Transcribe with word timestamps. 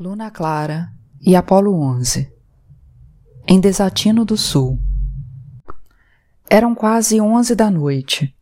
Luna 0.00 0.30
Clara 0.30 0.92
e 1.20 1.34
Apolo 1.34 1.74
11 1.74 2.32
Em 3.48 3.58
Desatino 3.58 4.24
do 4.24 4.36
Sul 4.36 4.78
Eram 6.48 6.72
quase 6.72 7.20
onze 7.20 7.56
da 7.56 7.68
noite. 7.68 8.32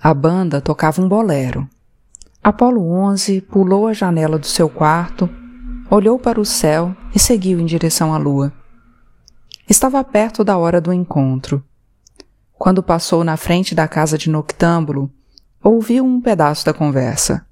A 0.00 0.14
banda 0.14 0.58
tocava 0.58 1.02
um 1.02 1.08
bolero. 1.08 1.68
Apolo 2.42 2.90
11 2.90 3.42
pulou 3.42 3.88
a 3.88 3.92
janela 3.92 4.38
do 4.38 4.46
seu 4.46 4.70
quarto, 4.70 5.28
olhou 5.90 6.18
para 6.18 6.40
o 6.40 6.46
céu 6.46 6.96
e 7.14 7.18
seguiu 7.18 7.60
em 7.60 7.66
direção 7.66 8.14
à 8.14 8.16
lua. 8.16 8.50
Estava 9.68 10.02
perto 10.02 10.42
da 10.42 10.56
hora 10.56 10.80
do 10.80 10.94
encontro. 10.94 11.62
Quando 12.54 12.82
passou 12.82 13.22
na 13.22 13.36
frente 13.36 13.74
da 13.74 13.86
casa 13.86 14.16
de 14.16 14.30
Noctâmbulo, 14.30 15.12
ouviu 15.62 16.06
um 16.06 16.22
pedaço 16.22 16.64
da 16.64 16.72
conversa. 16.72 17.44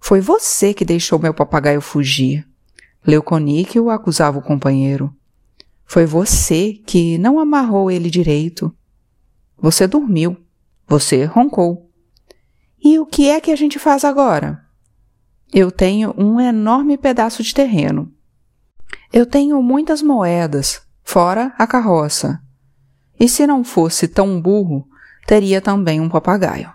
Foi 0.00 0.20
você 0.20 0.74
que 0.74 0.84
deixou 0.84 1.20
meu 1.20 1.32
papagaio 1.32 1.80
fugir. 1.80 2.44
Leuconíquio 3.06 3.90
acusava 3.90 4.38
o 4.38 4.42
companheiro. 4.42 5.14
Foi 5.84 6.06
você 6.06 6.72
que 6.86 7.18
não 7.18 7.38
amarrou 7.38 7.90
ele 7.90 8.08
direito. 8.08 8.74
Você 9.58 9.86
dormiu. 9.86 10.36
Você 10.86 11.24
roncou. 11.24 11.90
E 12.82 12.98
o 12.98 13.06
que 13.06 13.28
é 13.28 13.40
que 13.40 13.50
a 13.50 13.56
gente 13.56 13.78
faz 13.78 14.04
agora? 14.04 14.64
Eu 15.52 15.70
tenho 15.70 16.14
um 16.18 16.40
enorme 16.40 16.98
pedaço 16.98 17.42
de 17.42 17.54
terreno. 17.54 18.12
Eu 19.12 19.24
tenho 19.24 19.62
muitas 19.62 20.02
moedas, 20.02 20.82
fora 21.02 21.54
a 21.58 21.66
carroça. 21.66 22.42
E 23.18 23.28
se 23.28 23.46
não 23.46 23.62
fosse 23.62 24.08
tão 24.08 24.40
burro, 24.40 24.86
teria 25.26 25.60
também 25.60 26.00
um 26.00 26.08
papagaio. 26.08 26.72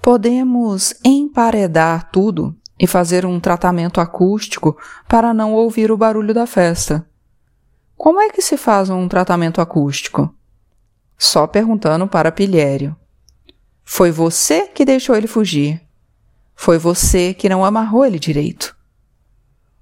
Podemos 0.00 0.94
emparedar 1.04 2.10
tudo 2.10 2.56
e 2.78 2.86
fazer 2.86 3.24
um 3.24 3.38
tratamento 3.38 4.00
acústico 4.00 4.76
para 5.08 5.32
não 5.32 5.52
ouvir 5.52 5.90
o 5.90 5.96
barulho 5.96 6.34
da 6.34 6.46
festa. 6.46 7.06
Como 7.96 8.20
é 8.20 8.30
que 8.30 8.42
se 8.42 8.56
faz 8.56 8.90
um 8.90 9.08
tratamento 9.08 9.60
acústico? 9.60 10.34
Só 11.16 11.46
perguntando 11.46 12.06
para 12.06 12.32
Pilhério. 12.32 12.96
Foi 13.84 14.10
você 14.10 14.66
que 14.66 14.84
deixou 14.84 15.14
ele 15.14 15.26
fugir. 15.26 15.80
Foi 16.54 16.78
você 16.78 17.32
que 17.32 17.48
não 17.48 17.64
amarrou 17.64 18.04
ele 18.04 18.18
direito. 18.18 18.76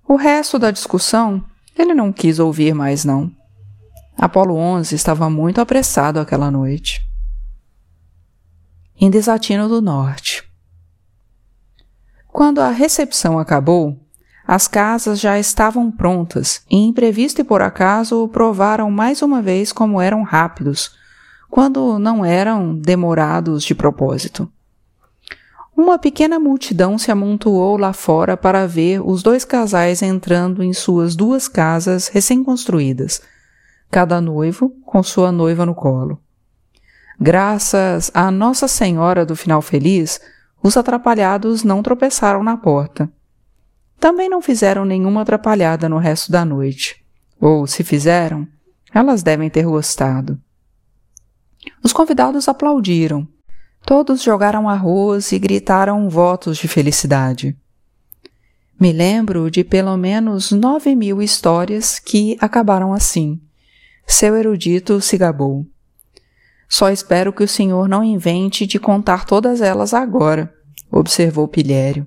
O 0.06 0.16
resto 0.16 0.58
da 0.58 0.70
discussão 0.70 1.42
ele 1.76 1.94
não 1.94 2.12
quis 2.12 2.38
ouvir 2.38 2.74
mais, 2.74 3.04
não. 3.04 3.30
Apolo 4.16 4.54
11 4.56 4.94
estava 4.94 5.28
muito 5.30 5.60
apressado 5.60 6.20
aquela 6.20 6.50
noite. 6.50 7.00
Em 8.96 9.10
Desatino 9.10 9.68
do 9.68 9.80
Norte. 9.80 10.41
Quando 12.32 12.60
a 12.60 12.70
recepção 12.70 13.38
acabou, 13.38 14.00
as 14.46 14.66
casas 14.66 15.20
já 15.20 15.38
estavam 15.38 15.90
prontas 15.90 16.62
e, 16.68 16.78
imprevisto 16.78 17.42
e 17.42 17.44
por 17.44 17.60
acaso, 17.60 18.26
provaram 18.28 18.90
mais 18.90 19.20
uma 19.20 19.42
vez 19.42 19.70
como 19.70 20.00
eram 20.00 20.22
rápidos, 20.22 20.96
quando 21.50 21.98
não 21.98 22.24
eram 22.24 22.74
demorados 22.74 23.62
de 23.62 23.74
propósito. 23.74 24.50
Uma 25.76 25.98
pequena 25.98 26.38
multidão 26.38 26.96
se 26.96 27.10
amontoou 27.10 27.76
lá 27.76 27.92
fora 27.92 28.34
para 28.34 28.66
ver 28.66 29.06
os 29.06 29.22
dois 29.22 29.44
casais 29.44 30.00
entrando 30.00 30.62
em 30.62 30.72
suas 30.72 31.14
duas 31.14 31.48
casas 31.48 32.08
recém-construídas, 32.08 33.20
cada 33.90 34.22
noivo 34.22 34.70
com 34.86 35.02
sua 35.02 35.30
noiva 35.30 35.66
no 35.66 35.74
colo. 35.74 36.18
Graças 37.20 38.10
a 38.14 38.30
Nossa 38.30 38.66
Senhora 38.66 39.24
do 39.26 39.36
Final 39.36 39.60
Feliz, 39.60 40.18
os 40.62 40.76
atrapalhados 40.76 41.64
não 41.64 41.82
tropeçaram 41.82 42.42
na 42.42 42.56
porta. 42.56 43.10
Também 43.98 44.28
não 44.28 44.40
fizeram 44.40 44.84
nenhuma 44.84 45.22
atrapalhada 45.22 45.88
no 45.88 45.98
resto 45.98 46.30
da 46.30 46.44
noite. 46.44 47.04
Ou, 47.40 47.66
se 47.66 47.82
fizeram, 47.82 48.46
elas 48.94 49.22
devem 49.22 49.50
ter 49.50 49.64
gostado. 49.64 50.40
Os 51.82 51.92
convidados 51.92 52.48
aplaudiram. 52.48 53.26
Todos 53.84 54.22
jogaram 54.22 54.68
arroz 54.68 55.32
e 55.32 55.38
gritaram 55.38 56.08
votos 56.08 56.58
de 56.58 56.68
felicidade. 56.68 57.56
Me 58.80 58.92
lembro 58.92 59.50
de 59.50 59.64
pelo 59.64 59.96
menos 59.96 60.50
nove 60.50 60.94
mil 60.94 61.22
histórias 61.22 61.98
que 61.98 62.36
acabaram 62.40 62.92
assim. 62.92 63.40
Seu 64.06 64.36
erudito 64.36 65.00
se 65.00 65.16
gabou. 65.16 65.66
Só 66.72 66.88
espero 66.88 67.34
que 67.34 67.44
o 67.44 67.48
senhor 67.48 67.86
não 67.86 68.02
invente 68.02 68.66
de 68.66 68.78
contar 68.78 69.26
todas 69.26 69.60
elas 69.60 69.92
agora, 69.92 70.50
observou 70.90 71.46
Pilhério. 71.46 72.06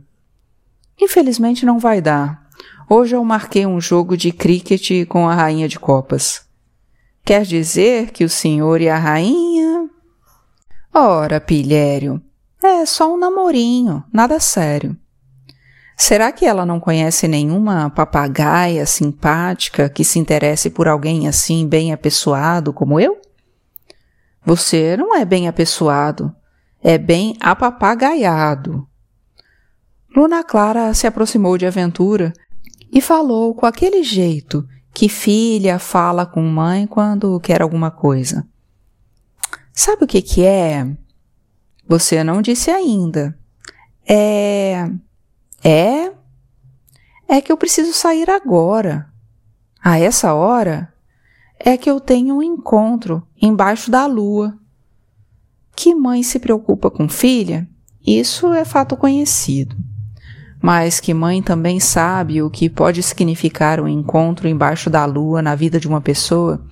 Infelizmente 1.00 1.68
não 1.68 1.78
vai 1.78 2.02
dar. 2.02 2.50
Hoje 2.90 3.16
eu 3.16 3.24
marquei 3.24 3.68
um 3.68 3.80
jogo 3.80 4.18
de 4.18 4.32
cricket 4.32 5.08
com 5.08 5.30
a 5.30 5.36
rainha 5.36 5.68
de 5.68 5.80
copas. 5.80 6.48
Quer 7.24 7.44
dizer 7.44 8.10
que 8.10 8.26
o 8.26 8.30
senhor 8.30 8.82
e 8.82 8.90
a 8.90 8.98
rainha. 8.98 9.88
Ora, 10.92 11.40
Pilhério, 11.40 12.20
é 12.64 12.88
só 12.88 13.14
um 13.14 13.20
namorinho, 13.20 14.04
nada 14.12 14.40
sério. 14.40 14.98
Será 15.96 16.32
que 16.32 16.44
ela 16.44 16.66
não 16.66 16.80
conhece 16.80 17.28
nenhuma 17.28 17.92
papagaia 17.92 18.88
simpática 18.88 19.88
que 19.88 20.04
se 20.04 20.18
interesse 20.18 20.72
por 20.72 20.88
alguém 20.88 21.28
assim 21.28 21.68
bem 21.68 21.94
apessoado 21.94 22.74
como 22.74 23.00
eu? 23.00 23.22
Você 24.46 24.96
não 24.96 25.16
é 25.16 25.26
bem 25.26 25.48
apessoado, 25.48 26.34
é 26.82 26.98
bem 26.98 27.36
apapagaiado. 27.40 28.88
Luna 30.16 30.44
Clara 30.44 30.94
se 30.94 31.08
aproximou 31.08 31.58
de 31.58 31.66
Aventura 31.66 32.32
e 32.92 33.02
falou 33.02 33.54
com 33.56 33.66
aquele 33.66 34.04
jeito 34.04 34.66
que 34.94 35.10
filha 35.10 35.78
fala 35.78 36.26
com 36.26 36.42
mãe 36.42 36.88
quando 36.88 37.40
quer 37.42 37.62
alguma 37.62 37.92
coisa. 37.92 38.48
Sabe 39.74 40.06
o 40.06 40.08
que 40.08 40.22
que 40.22 40.46
é? 40.46 40.88
Você 41.88 42.24
não 42.24 42.42
disse 42.42 42.72
ainda. 42.72 43.38
É. 44.08 44.90
É? 45.64 46.14
É 47.28 47.42
que 47.42 47.52
eu 47.52 47.58
preciso 47.58 47.92
sair 47.92 48.30
agora. 48.30 49.10
A 49.84 50.00
essa 50.00 50.34
hora? 50.34 50.94
É 51.60 51.78
que 51.78 51.90
eu 51.90 52.00
tenho 52.00 52.38
um 52.38 52.44
encontro 52.44 53.26
embaixo 53.42 53.90
da 53.90 54.06
lua. 54.06 54.58
Que 55.76 55.94
mãe 55.94 56.24
se 56.24 56.40
preocupa 56.40 56.90
com 56.90 57.10
filha? 57.10 57.68
Isso 58.06 58.54
é 58.54 58.64
fato 58.64 58.96
conhecido. 58.96 59.76
Mas 60.62 61.00
que 61.00 61.14
mãe 61.14 61.42
também 61.42 61.80
sabe 61.80 62.42
o 62.42 62.50
que 62.50 62.70
pode 62.70 63.04
significar 63.04 63.80
um 63.80 63.88
encontro 63.88 64.48
embaixo 64.48 64.90
da 64.90 65.06
lua 65.06 65.42
na 65.42 65.56
vida 65.56 65.80
de 65.80 65.88
uma 65.88 66.02
pessoa 66.02 66.66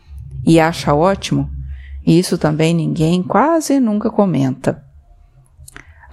e 0.46 0.60
acha 0.60 0.94
ótimo? 0.94 1.50
Isso 2.06 2.38
também 2.38 2.74
ninguém 2.74 3.24
quase 3.24 3.80
nunca 3.80 4.10
comenta. 4.10 4.84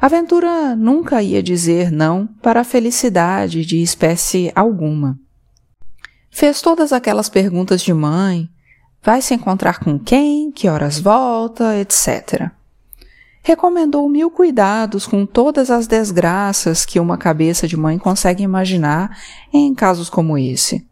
A 0.00 0.06
aventura 0.06 0.74
nunca 0.74 1.22
ia 1.22 1.42
dizer 1.42 1.90
não 1.90 2.26
para 2.26 2.60
a 2.60 2.64
felicidade 2.64 3.66
de 3.66 3.82
espécie 3.82 4.50
alguma. 4.54 5.18
Fez 6.30 6.62
todas 6.62 6.92
aquelas 6.92 7.28
perguntas 7.28 7.82
de 7.82 7.92
mãe, 7.92 8.48
vai 9.02 9.22
se 9.22 9.34
encontrar 9.34 9.78
com 9.80 9.98
quem, 9.98 10.50
que 10.50 10.68
horas 10.68 10.98
volta, 10.98 11.76
etc. 11.76 12.50
Recomendou 13.42 14.08
mil 14.08 14.30
cuidados 14.30 15.06
com 15.06 15.24
todas 15.24 15.70
as 15.70 15.86
desgraças 15.86 16.84
que 16.84 17.00
uma 17.00 17.16
cabeça 17.16 17.66
de 17.66 17.76
mãe 17.76 17.98
consegue 17.98 18.42
imaginar 18.42 19.16
em 19.52 19.74
casos 19.74 20.10
como 20.10 20.36
esse. 20.36 20.86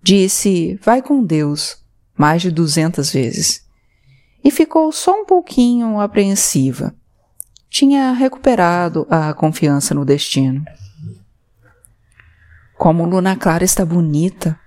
Disse, 0.00 0.78
vai 0.82 1.02
com 1.02 1.24
Deus, 1.24 1.78
mais 2.16 2.42
de 2.42 2.50
duzentas 2.50 3.12
vezes. 3.12 3.66
E 4.42 4.50
ficou 4.50 4.92
só 4.92 5.20
um 5.20 5.26
pouquinho 5.26 6.00
apreensiva. 6.00 6.94
Tinha 7.68 8.12
recuperado 8.12 9.06
a 9.10 9.34
confiança 9.34 9.94
no 9.94 10.04
destino. 10.04 10.64
Como 12.76 13.04
Luna 13.04 13.34
Clara 13.34 13.64
está 13.64 13.84
bonita, 13.84 14.58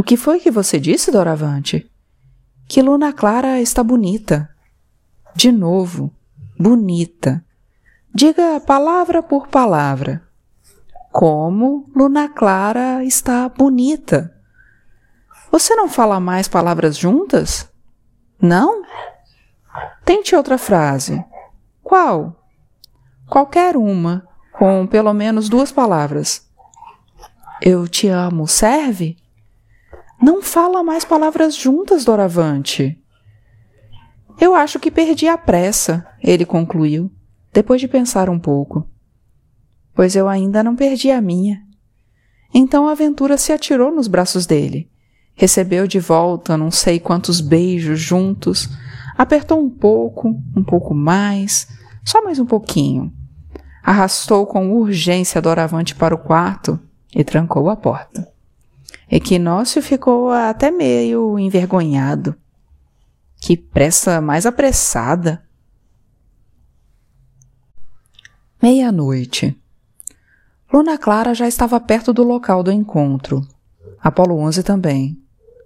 o 0.00 0.02
que 0.02 0.16
foi 0.16 0.40
que 0.40 0.50
você 0.50 0.80
disse, 0.80 1.10
Doravante? 1.10 1.86
Que 2.66 2.80
Luna 2.80 3.12
Clara 3.12 3.60
está 3.60 3.84
bonita. 3.84 4.48
De 5.36 5.52
novo, 5.52 6.10
bonita. 6.58 7.44
Diga 8.14 8.58
palavra 8.60 9.22
por 9.22 9.48
palavra. 9.48 10.26
Como 11.12 11.86
Luna 11.94 12.30
Clara 12.30 13.04
está 13.04 13.46
bonita. 13.50 14.34
Você 15.52 15.74
não 15.74 15.86
fala 15.86 16.18
mais 16.18 16.48
palavras 16.48 16.96
juntas? 16.96 17.68
Não? 18.40 18.82
Tente 20.02 20.34
outra 20.34 20.56
frase. 20.56 21.22
Qual? 21.82 22.42
Qualquer 23.28 23.76
uma, 23.76 24.26
com 24.50 24.86
pelo 24.86 25.12
menos 25.12 25.50
duas 25.50 25.70
palavras. 25.70 26.50
Eu 27.60 27.86
te 27.86 28.08
amo, 28.08 28.48
serve? 28.48 29.19
Não 30.20 30.42
fala 30.42 30.82
mais 30.82 31.04
palavras 31.04 31.56
juntas, 31.56 32.04
Doravante. 32.04 32.98
Eu 34.38 34.54
acho 34.54 34.78
que 34.78 34.90
perdi 34.90 35.26
a 35.26 35.38
pressa, 35.38 36.06
ele 36.22 36.44
concluiu, 36.44 37.10
depois 37.52 37.80
de 37.80 37.88
pensar 37.88 38.28
um 38.28 38.38
pouco. 38.38 38.86
Pois 39.94 40.14
eu 40.14 40.28
ainda 40.28 40.62
não 40.62 40.76
perdi 40.76 41.10
a 41.10 41.20
minha. 41.20 41.62
Então 42.52 42.88
a 42.88 42.92
aventura 42.92 43.38
se 43.38 43.52
atirou 43.52 43.90
nos 43.90 44.08
braços 44.08 44.44
dele. 44.44 44.90
Recebeu 45.34 45.86
de 45.86 45.98
volta 45.98 46.56
não 46.56 46.70
sei 46.70 47.00
quantos 47.00 47.40
beijos 47.40 47.98
juntos, 47.98 48.68
apertou 49.16 49.58
um 49.58 49.70
pouco, 49.70 50.28
um 50.54 50.62
pouco 50.62 50.94
mais, 50.94 51.66
só 52.04 52.22
mais 52.22 52.38
um 52.38 52.46
pouquinho. 52.46 53.12
Arrastou 53.82 54.46
com 54.46 54.74
urgência 54.74 55.40
Doravante 55.40 55.94
para 55.94 56.14
o 56.14 56.18
quarto 56.18 56.78
e 57.14 57.24
trancou 57.24 57.70
a 57.70 57.76
porta. 57.76 58.30
Equinócio 59.10 59.82
ficou 59.82 60.30
até 60.30 60.70
meio 60.70 61.36
envergonhado. 61.36 62.36
Que 63.40 63.56
pressa 63.56 64.20
mais 64.20 64.46
apressada! 64.46 65.42
Meia-noite. 68.62 69.58
Luna 70.72 70.96
Clara 70.96 71.34
já 71.34 71.48
estava 71.48 71.80
perto 71.80 72.12
do 72.12 72.22
local 72.22 72.62
do 72.62 72.70
encontro. 72.70 73.40
Apolo 73.98 74.36
11 74.38 74.62
também, 74.62 75.20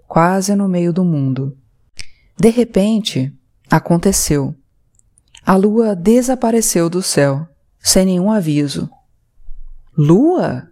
quase 0.09 0.55
no 0.55 0.69
meio 0.69 0.93
do 0.93 1.05
mundo. 1.05 1.59
De 2.39 2.49
repente, 2.49 3.33
aconteceu. 3.71 4.55
A 5.45 5.57
lua 5.57 5.95
desapareceu 5.95 6.89
do 6.89 7.03
céu, 7.03 7.47
sem 7.79 8.07
nenhum 8.07 8.31
aviso. 8.31 8.89
Lua? 9.97 10.67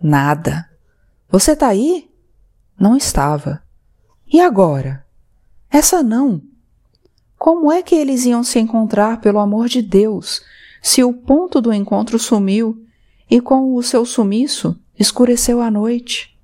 Nada. 0.00 0.68
Você 1.28 1.56
tá 1.56 1.68
aí? 1.68 2.10
Não 2.78 2.96
estava. 2.96 3.62
E 4.26 4.40
agora? 4.40 5.04
Essa 5.70 6.02
não. 6.02 6.42
Como 7.38 7.70
é 7.70 7.82
que 7.82 7.94
eles 7.94 8.24
iam 8.24 8.42
se 8.42 8.58
encontrar, 8.58 9.20
pelo 9.20 9.38
amor 9.38 9.68
de 9.68 9.82
Deus, 9.82 10.42
se 10.82 11.02
o 11.02 11.12
ponto 11.12 11.60
do 11.60 11.72
encontro 11.72 12.18
sumiu 12.18 12.86
e 13.30 13.40
com 13.40 13.74
o 13.74 13.82
seu 13.82 14.04
sumiço 14.04 14.78
escureceu 14.98 15.60
a 15.60 15.70
noite. 15.70 16.38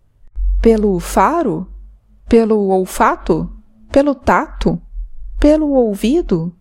Pelo 0.61 0.99
faro? 1.01 1.69
Pelo 2.29 2.69
olfato? 2.69 3.51
Pelo 3.91 4.15
tato? 4.15 4.81
Pelo 5.39 5.71
ouvido? 5.71 6.55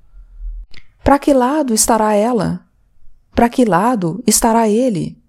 Para 1.03 1.19
que 1.19 1.33
lado 1.33 1.73
estará 1.73 2.13
ela? 2.13 2.65
Para 3.33 3.49
que 3.49 3.65
lado 3.65 4.23
estará 4.25 4.67
ele? 4.69 5.20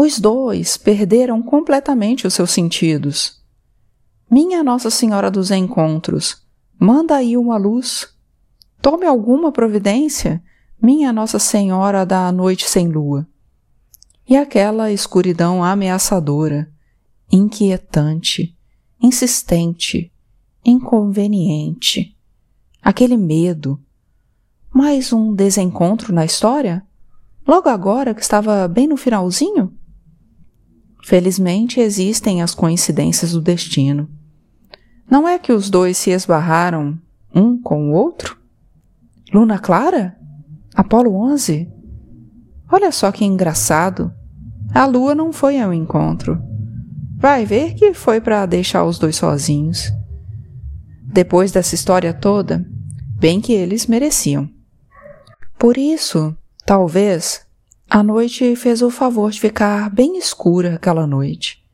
Os 0.00 0.20
dois 0.20 0.76
perderam 0.76 1.42
completamente 1.42 2.24
os 2.24 2.32
seus 2.32 2.52
sentidos. 2.52 3.42
Minha 4.30 4.62
Nossa 4.62 4.90
Senhora 4.90 5.28
dos 5.28 5.50
Encontros, 5.50 6.40
manda 6.78 7.16
aí 7.16 7.36
uma 7.36 7.56
luz. 7.56 8.06
Tome 8.80 9.06
alguma 9.06 9.50
providência, 9.50 10.40
minha 10.80 11.12
Nossa 11.12 11.40
Senhora 11.40 12.06
da 12.06 12.30
Noite 12.30 12.68
Sem 12.68 12.86
Lua 12.86 13.26
e 14.28 14.36
aquela 14.36 14.92
escuridão 14.92 15.64
ameaçadora, 15.64 16.70
inquietante, 17.32 18.56
insistente, 19.02 20.12
inconveniente. 20.64 22.16
Aquele 22.80 23.16
medo. 23.16 23.82
Mais 24.72 25.12
um 25.12 25.34
desencontro 25.34 26.14
na 26.14 26.24
história? 26.24 26.86
Logo 27.44 27.68
agora 27.68 28.14
que 28.14 28.20
estava 28.20 28.68
bem 28.68 28.86
no 28.86 28.96
finalzinho? 28.96 29.76
Felizmente 31.08 31.80
existem 31.80 32.42
as 32.42 32.54
coincidências 32.54 33.32
do 33.32 33.40
destino. 33.40 34.10
Não 35.10 35.26
é 35.26 35.38
que 35.38 35.54
os 35.54 35.70
dois 35.70 35.96
se 35.96 36.10
esbarraram 36.10 36.98
um 37.34 37.58
com 37.58 37.88
o 37.88 37.94
outro? 37.94 38.36
Luna 39.32 39.58
Clara? 39.58 40.18
Apolo 40.74 41.14
11? 41.14 41.66
Olha 42.70 42.92
só 42.92 43.10
que 43.10 43.24
engraçado. 43.24 44.12
A 44.74 44.84
lua 44.84 45.14
não 45.14 45.32
foi 45.32 45.58
ao 45.58 45.72
encontro. 45.72 46.38
Vai 47.16 47.46
ver 47.46 47.72
que 47.72 47.94
foi 47.94 48.20
para 48.20 48.44
deixar 48.44 48.84
os 48.84 48.98
dois 48.98 49.16
sozinhos. 49.16 49.90
Depois 51.04 51.50
dessa 51.50 51.74
história 51.74 52.12
toda, 52.12 52.68
bem 53.18 53.40
que 53.40 53.54
eles 53.54 53.86
mereciam. 53.86 54.46
Por 55.58 55.78
isso, 55.78 56.36
talvez, 56.66 57.47
a 57.90 58.02
noite 58.02 58.54
fez 58.54 58.82
o 58.82 58.90
favor 58.90 59.30
de 59.30 59.40
ficar 59.40 59.88
bem 59.88 60.18
escura 60.18 60.74
aquela 60.74 61.06
noite. 61.06 61.64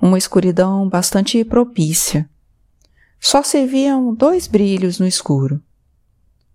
Uma 0.00 0.16
escuridão 0.16 0.88
bastante 0.88 1.44
propícia. 1.44 2.28
Só 3.20 3.42
se 3.42 3.66
viam 3.66 4.14
dois 4.14 4.46
brilhos 4.46 4.98
no 4.98 5.06
escuro. 5.06 5.62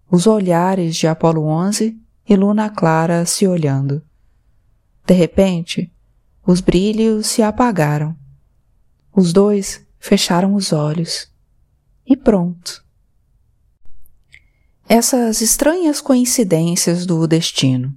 Os 0.09 0.25
olhares 0.25 0.95
de 0.95 1.07
Apolo 1.07 1.44
11 1.44 2.00
e 2.27 2.36
Luna 2.36 2.69
Clara 2.69 3.25
se 3.27 3.47
olhando. 3.47 4.01
De 5.06 5.13
repente, 5.13 5.91
os 6.45 6.59
brilhos 6.59 7.27
se 7.27 7.44
apagaram. 7.44 8.18
Os 9.15 9.31
dois 9.31 9.86
fecharam 10.00 10.56
os 10.56 10.74
olhos. 10.74 11.31
E 12.07 12.18
pronto. 12.18 12.83
Essas 14.88 15.41
estranhas 15.41 16.01
coincidências 16.01 17.06
do 17.06 17.27
destino. 17.27 17.95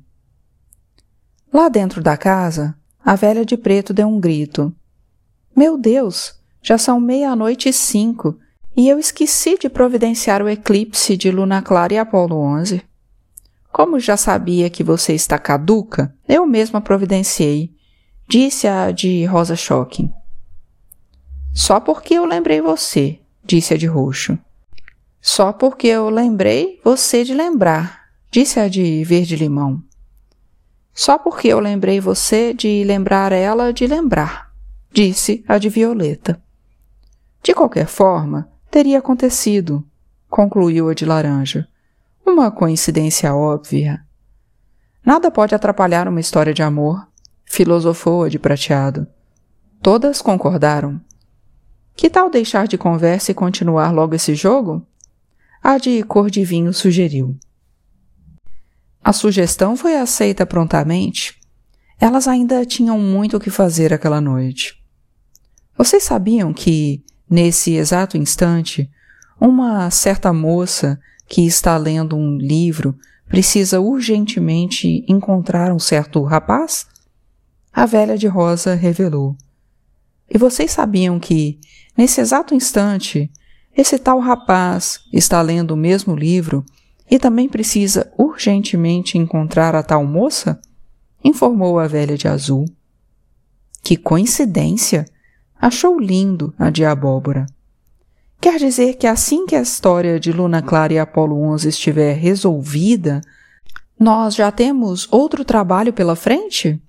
Lá 1.52 1.68
dentro 1.68 2.02
da 2.02 2.16
casa, 2.16 2.74
a 3.04 3.14
velha 3.14 3.44
de 3.44 3.58
preto 3.58 3.92
deu 3.92 4.08
um 4.08 4.18
grito. 4.18 4.74
Meu 5.54 5.76
Deus, 5.76 6.34
já 6.62 6.78
são 6.78 6.98
meia-noite 6.98 7.68
e 7.68 7.72
cinco, 7.74 8.38
e 8.74 8.88
eu 8.88 8.98
esqueci 8.98 9.58
de 9.58 9.68
providenciar 9.68 10.42
o 10.42 10.48
eclipse 10.48 11.14
de 11.14 11.30
Luna 11.30 11.60
Clara 11.60 11.92
e 11.92 11.98
Apolo 11.98 12.36
11. 12.36 12.82
Como 13.70 14.00
já 14.00 14.16
sabia 14.16 14.70
que 14.70 14.82
você 14.82 15.12
está 15.12 15.38
caduca, 15.38 16.14
eu 16.26 16.46
mesma 16.46 16.80
providenciei, 16.80 17.70
disse 18.26 18.66
a 18.66 18.90
de 18.90 19.26
rosa 19.26 19.54
shocking. 19.54 20.10
Só 21.52 21.78
porque 21.80 22.14
eu 22.14 22.24
lembrei 22.24 22.62
você, 22.62 23.20
disse 23.44 23.74
a 23.74 23.76
de 23.76 23.86
roxo. 23.86 24.38
Só 25.20 25.52
porque 25.52 25.88
eu 25.88 26.08
lembrei 26.08 26.80
você 26.82 27.24
de 27.24 27.34
lembrar, 27.34 28.06
disse 28.30 28.58
a 28.58 28.68
de 28.68 29.04
verde 29.04 29.36
limão. 29.36 29.82
Só 30.94 31.16
porque 31.18 31.48
eu 31.48 31.58
lembrei 31.58 32.00
você 32.00 32.52
de 32.52 32.84
lembrar 32.84 33.32
ela 33.32 33.72
de 33.72 33.86
lembrar, 33.86 34.52
disse 34.92 35.44
a 35.48 35.58
de 35.58 35.68
violeta. 35.68 36.40
De 37.42 37.54
qualquer 37.54 37.86
forma, 37.86 38.48
teria 38.70 38.98
acontecido, 38.98 39.84
concluiu 40.28 40.88
a 40.88 40.94
de 40.94 41.04
laranja. 41.04 41.66
Uma 42.24 42.50
coincidência 42.50 43.34
óbvia. 43.34 44.04
Nada 45.04 45.30
pode 45.30 45.54
atrapalhar 45.54 46.06
uma 46.06 46.20
história 46.20 46.54
de 46.54 46.62
amor, 46.62 47.06
filosofou 47.44 48.22
a 48.22 48.28
de 48.28 48.38
prateado. 48.38 49.06
Todas 49.82 50.22
concordaram. 50.22 51.00
Que 51.96 52.08
tal 52.08 52.30
deixar 52.30 52.68
de 52.68 52.78
conversa 52.78 53.32
e 53.32 53.34
continuar 53.34 53.92
logo 53.92 54.14
esse 54.14 54.34
jogo? 54.34 54.86
A 55.62 55.76
de 55.78 56.02
cor 56.04 56.30
de 56.30 56.44
vinho 56.44 56.72
sugeriu. 56.72 57.36
A 59.04 59.12
sugestão 59.12 59.76
foi 59.76 59.96
aceita 59.96 60.46
prontamente. 60.46 61.34
Elas 62.00 62.28
ainda 62.28 62.64
tinham 62.64 62.98
muito 62.98 63.36
o 63.36 63.40
que 63.40 63.50
fazer 63.50 63.92
aquela 63.92 64.20
noite. 64.20 64.80
Vocês 65.76 66.04
sabiam 66.04 66.52
que, 66.52 67.02
nesse 67.28 67.74
exato 67.74 68.16
instante, 68.16 68.88
uma 69.40 69.90
certa 69.90 70.32
moça 70.32 71.00
que 71.26 71.44
está 71.44 71.76
lendo 71.76 72.16
um 72.16 72.36
livro 72.36 72.96
precisa 73.28 73.80
urgentemente 73.80 75.04
encontrar 75.08 75.72
um 75.72 75.78
certo 75.78 76.22
rapaz? 76.22 76.86
A 77.72 77.86
velha 77.86 78.16
de 78.16 78.28
rosa 78.28 78.74
revelou. 78.74 79.36
E 80.30 80.38
vocês 80.38 80.70
sabiam 80.70 81.18
que, 81.18 81.58
nesse 81.96 82.20
exato 82.20 82.54
instante, 82.54 83.30
esse 83.76 83.98
tal 83.98 84.20
rapaz 84.20 85.00
está 85.12 85.40
lendo 85.42 85.72
o 85.72 85.76
mesmo 85.76 86.14
livro 86.14 86.64
e 87.12 87.18
também 87.18 87.46
precisa 87.46 88.10
urgentemente 88.16 89.18
encontrar 89.18 89.74
a 89.74 89.82
tal 89.82 90.02
moça? 90.02 90.58
informou 91.22 91.78
a 91.78 91.86
velha 91.86 92.16
de 92.16 92.26
azul. 92.26 92.64
Que 93.82 93.98
coincidência! 93.98 95.04
Achou 95.60 96.00
lindo 96.00 96.54
a 96.58 96.70
de 96.70 96.86
abóbora. 96.86 97.44
Quer 98.40 98.58
dizer 98.58 98.94
que 98.94 99.06
assim 99.06 99.44
que 99.44 99.54
a 99.54 99.60
história 99.60 100.18
de 100.18 100.32
Luna 100.32 100.62
Clara 100.62 100.94
e 100.94 100.98
Apolo 100.98 101.38
11 101.42 101.68
estiver 101.68 102.14
resolvida, 102.14 103.20
nós 104.00 104.34
já 104.34 104.50
temos 104.50 105.06
outro 105.12 105.44
trabalho 105.44 105.92
pela 105.92 106.16
frente? 106.16 106.82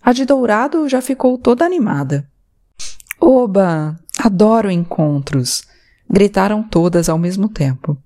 A 0.00 0.12
de 0.12 0.24
Dourado 0.24 0.88
já 0.88 1.02
ficou 1.02 1.36
toda 1.36 1.66
animada. 1.66 2.24
Oba! 3.20 3.98
Adoro 4.16 4.70
encontros! 4.70 5.64
gritaram 6.08 6.62
todas 6.62 7.08
ao 7.08 7.18
mesmo 7.18 7.48
tempo. 7.48 8.00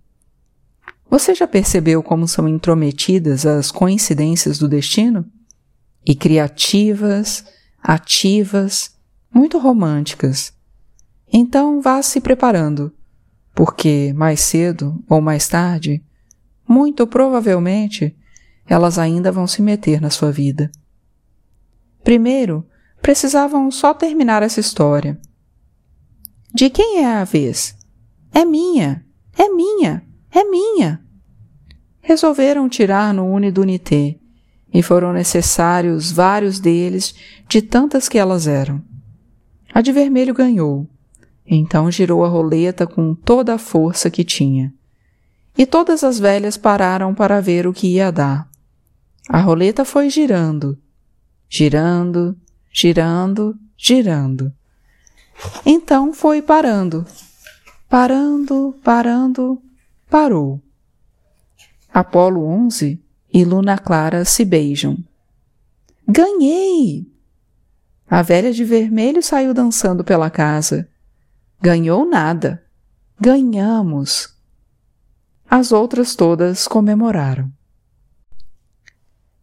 Você 1.15 1.33
já 1.33 1.47
percebeu 1.47 2.03
como 2.03 2.27
são 2.27 2.49
intrometidas 2.49 3.47
as 3.47 3.71
coincidências 3.71 4.59
do 4.59 4.67
destino? 4.67 5.25
E 6.05 6.13
criativas, 6.13 7.45
ativas, 7.81 8.97
muito 9.33 9.57
românticas. 9.57 10.53
Então 11.33 11.81
vá 11.81 12.03
se 12.03 12.21
preparando, 12.21 12.93
porque 13.55 14.13
mais 14.13 14.41
cedo 14.41 15.01
ou 15.09 15.21
mais 15.21 15.47
tarde, 15.47 16.05
muito 16.69 17.07
provavelmente, 17.07 18.17
elas 18.67 18.99
ainda 18.99 19.31
vão 19.31 19.47
se 19.47 19.63
meter 19.63 20.01
na 20.01 20.11
sua 20.11 20.33
vida. 20.33 20.69
Primeiro, 22.03 22.67
Precisavam 23.01 23.71
só 23.71 23.95
terminar 23.95 24.43
essa 24.43 24.59
história. 24.59 25.21
De 26.53 26.69
quem 26.71 27.05
é 27.05 27.07
a 27.07 27.23
vez? 27.23 27.77
É 28.33 28.45
minha, 28.45 29.07
é 29.39 29.49
minha, 29.49 30.03
é 30.33 30.43
minha. 30.43 31.04
Resolveram 32.07 32.69
tirar 32.69 33.15
no 33.15 33.25
Unidunité, 33.25 34.17
e 34.73 34.83
foram 34.83 35.11
necessários 35.11 36.13
vários 36.13 36.61
deles, 36.61 37.15
de 37.49 37.63
tantas 37.63 38.11
que 38.11 38.19
elas 38.19 38.47
eram. 38.47 38.83
A 39.73 39.81
de 39.81 39.91
vermelho 39.91 40.35
ganhou. 40.35 40.87
Então 41.47 41.91
girou 41.91 42.23
a 42.23 42.29
roleta 42.29 42.87
com 42.87 43.15
toda 43.15 43.55
a 43.55 43.59
força 43.59 44.11
que 44.11 44.23
tinha. 44.23 44.71
E 45.57 45.65
todas 45.65 46.05
as 46.05 46.19
velhas 46.19 46.59
pararam 46.59 47.15
para 47.15 47.41
ver 47.41 47.67
o 47.67 47.73
que 47.73 47.95
ia 47.95 48.13
dar. 48.13 48.47
A 49.27 49.41
roleta 49.41 49.83
foi 49.83 50.11
girando, 50.11 50.77
girando, 51.49 52.37
girando, 52.71 53.59
girando. 53.79 54.53
Então 55.65 56.13
foi 56.13 56.43
parando. 56.43 57.07
Parando, 57.89 58.75
parando, 58.85 59.59
parou. 60.11 60.64
Apolo 61.95 62.45
11 62.45 63.01
e 63.33 63.45
Luna 63.45 63.79
Clara 63.79 64.25
se 64.25 64.45
beijam. 64.45 64.99
Ganhei! 66.09 67.09
A 68.11 68.21
velha 68.21 68.53
de 68.53 68.65
vermelho 68.65 69.23
saiu 69.23 69.55
dançando 69.55 70.03
pela 70.03 70.29
casa. 70.29 70.89
Ganhou 71.63 72.05
nada. 72.05 72.65
Ganhamos. 73.21 74.35
As 75.49 75.71
outras 75.71 76.17
todas 76.17 76.67
comemoraram. 76.67 77.49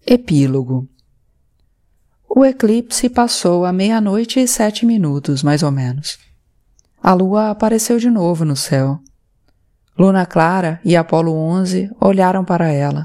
Epílogo 0.06 0.90
O 2.28 2.44
eclipse 2.44 3.08
passou 3.08 3.64
à 3.64 3.72
meia-noite 3.72 4.42
e 4.42 4.48
sete 4.48 4.86
minutos, 4.86 5.42
mais 5.42 5.64
ou 5.64 5.72
menos. 5.72 6.20
A 7.02 7.14
lua 7.14 7.50
apareceu 7.50 7.98
de 7.98 8.10
novo 8.10 8.44
no 8.44 8.58
céu. 8.58 9.02
Luna 9.98 10.26
Clara 10.26 10.80
e 10.84 10.96
Apolo 10.96 11.34
11 11.34 11.92
olharam 12.00 12.46
para 12.46 12.72
ela. 12.72 13.04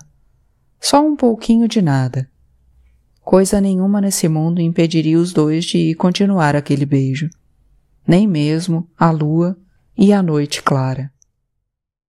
Só 0.80 1.04
um 1.04 1.16
pouquinho 1.16 1.66
de 1.66 1.82
nada. 1.82 2.28
Coisa 3.22 3.60
nenhuma 3.60 4.00
nesse 4.00 4.28
mundo 4.28 4.60
impediria 4.60 5.18
os 5.18 5.32
dois 5.32 5.64
de 5.64 5.94
continuar 5.94 6.54
aquele 6.54 6.86
beijo. 6.86 7.28
Nem 8.06 8.26
mesmo 8.26 8.88
a 8.96 9.10
lua 9.10 9.56
e 9.98 10.12
a 10.12 10.22
noite 10.22 10.62
clara. 10.62 11.10